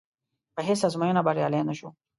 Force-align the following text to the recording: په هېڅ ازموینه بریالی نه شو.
په 0.55 0.61
هېڅ 0.67 0.79
ازموینه 0.87 1.21
بریالی 1.27 1.61
نه 1.69 1.73
شو. 1.79 1.89